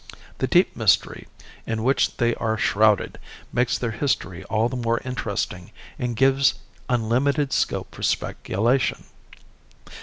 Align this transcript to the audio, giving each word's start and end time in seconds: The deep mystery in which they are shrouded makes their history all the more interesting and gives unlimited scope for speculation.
The 0.39 0.47
deep 0.47 0.75
mystery 0.75 1.27
in 1.67 1.83
which 1.83 2.17
they 2.17 2.33
are 2.37 2.57
shrouded 2.57 3.19
makes 3.53 3.77
their 3.77 3.91
history 3.91 4.43
all 4.45 4.67
the 4.67 4.75
more 4.75 4.99
interesting 5.05 5.69
and 5.99 6.15
gives 6.15 6.55
unlimited 6.89 7.53
scope 7.53 7.93
for 7.93 8.01
speculation. 8.01 9.03